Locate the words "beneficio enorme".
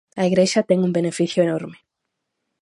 0.99-1.77